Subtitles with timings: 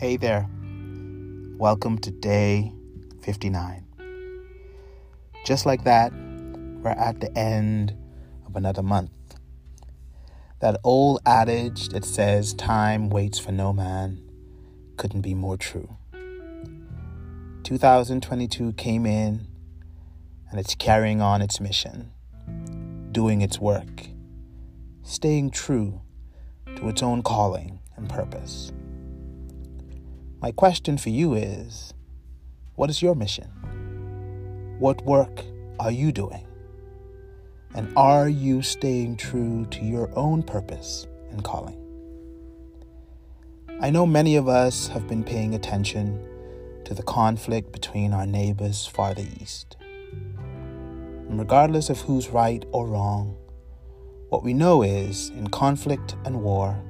[0.00, 0.48] Hey there.
[1.58, 2.72] Welcome to day
[3.20, 3.84] 59.
[5.44, 6.10] Just like that,
[6.80, 7.94] we're at the end
[8.46, 9.10] of another month.
[10.60, 14.22] That old adage that says time waits for no man
[14.96, 15.98] couldn't be more true.
[17.64, 19.48] 2022 came in
[20.50, 22.10] and it's carrying on its mission,
[23.12, 24.06] doing its work,
[25.02, 26.00] staying true
[26.76, 28.72] to its own calling and purpose.
[30.42, 31.92] My question for you is
[32.74, 33.50] what is your mission?
[34.78, 35.44] What work
[35.78, 36.46] are you doing?
[37.74, 41.76] And are you staying true to your own purpose and calling?
[43.82, 46.26] I know many of us have been paying attention
[46.86, 49.76] to the conflict between our neighbors farther east.
[49.82, 53.36] And regardless of who's right or wrong,
[54.30, 56.82] what we know is in conflict and war,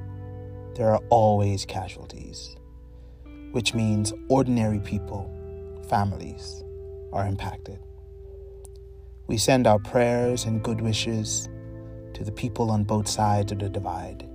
[0.77, 2.56] there are always casualties,
[3.53, 5.31] which means ordinary people,
[5.89, 6.62] families,
[7.12, 7.79] are impacted.
[9.27, 11.48] We send our prayers and good wishes
[12.15, 14.28] to the people on both sides of the divide.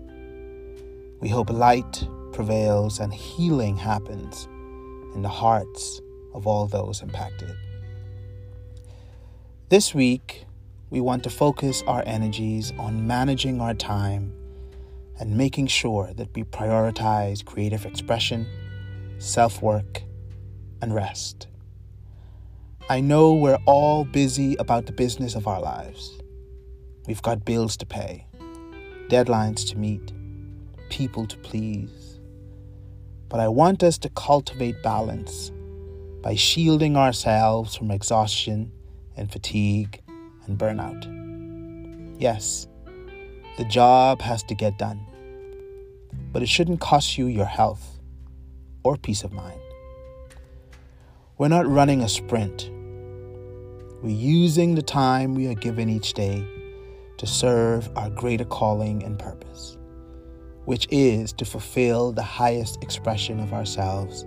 [1.20, 4.48] We hope light prevails and healing happens
[5.16, 6.02] in the hearts
[6.34, 7.56] of all those impacted.
[9.70, 10.46] This week,
[10.90, 14.34] we want to focus our energies on managing our time
[15.20, 18.46] and making sure that we prioritize creative expression,
[19.18, 20.04] self work,
[20.82, 21.48] and rest.
[22.90, 26.20] I know we're all busy about the business of our lives.
[27.08, 28.28] We've got bills to pay,
[29.10, 30.14] deadlines to meet,
[30.90, 32.06] people to please
[33.30, 35.52] but I want us to cultivate balance
[36.22, 38.72] by shielding ourselves from exhaustion
[39.18, 40.02] and fatigue
[40.46, 41.04] and burnout.
[42.20, 42.68] Yes,
[43.58, 45.06] the job has to get done,
[46.32, 47.95] but it shouldn't cost you your health
[48.86, 49.60] or peace of mind.
[51.38, 52.72] We're not running a sprint.
[54.02, 56.48] We're using the time we are given each day
[57.18, 59.78] to serve our greater calling and purpose
[60.66, 64.26] which is to fulfill the highest expression of ourselves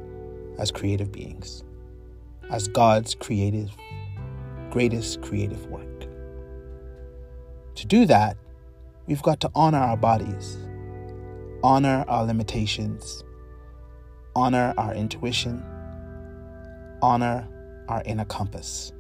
[0.58, 1.64] as creative beings,
[2.50, 3.70] as God's creative,
[4.70, 6.06] greatest creative work.
[7.74, 8.36] To do that,
[9.06, 10.56] we've got to honor our bodies,
[11.62, 13.24] honor our limitations,
[14.38, 15.60] honor our intuition,
[17.02, 17.48] honor
[17.88, 18.92] our inner compass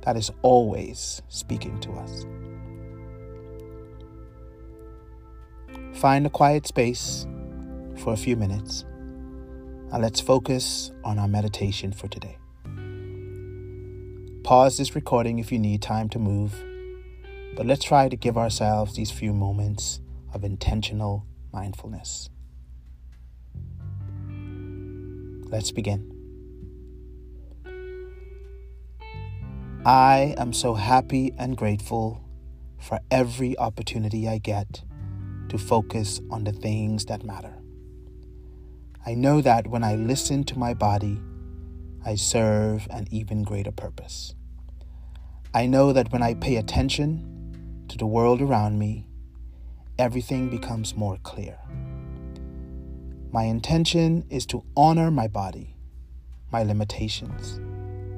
[0.00, 2.24] that is always speaking to us.
[6.00, 7.26] Find a quiet space
[7.98, 8.86] for a few minutes
[9.92, 12.38] and let's focus on our meditation for today.
[14.44, 16.54] Pause this recording if you need time to move,
[17.54, 20.00] but let's try to give ourselves these few moments
[20.32, 22.30] of intentional mindfulness.
[25.48, 26.12] Let's begin.
[29.84, 32.24] I am so happy and grateful
[32.80, 34.82] for every opportunity I get
[35.48, 37.54] to focus on the things that matter.
[39.06, 41.20] I know that when I listen to my body,
[42.04, 44.34] I serve an even greater purpose.
[45.54, 49.06] I know that when I pay attention to the world around me,
[49.96, 51.56] everything becomes more clear.
[53.32, 55.76] My intention is to honor my body,
[56.52, 57.60] my limitations,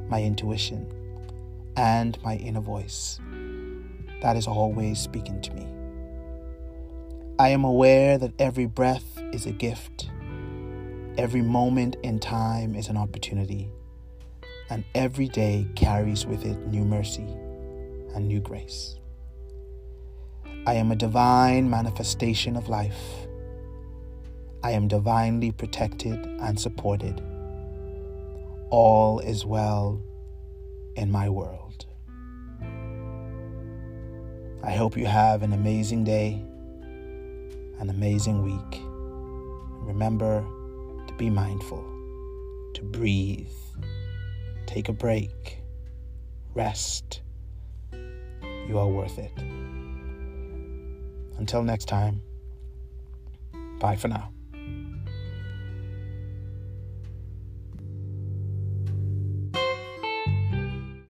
[0.08, 0.86] my intuition,
[1.76, 3.20] and my inner voice
[4.20, 5.66] that is always speaking to me.
[7.38, 10.10] I am aware that every breath is a gift,
[11.16, 13.70] every moment in time is an opportunity,
[14.70, 17.28] and every day carries with it new mercy
[18.14, 18.96] and new grace.
[20.66, 23.27] I am a divine manifestation of life.
[24.62, 27.22] I am divinely protected and supported.
[28.70, 30.02] All is well
[30.96, 31.86] in my world.
[34.62, 36.42] I hope you have an amazing day
[37.78, 38.82] an amazing week.
[39.86, 40.44] Remember
[41.06, 41.82] to be mindful,
[42.74, 43.48] to breathe,
[44.66, 45.58] take a break,
[46.54, 47.22] rest.
[47.92, 49.32] You are worth it.
[51.38, 52.20] Until next time,
[53.80, 54.32] bye for now.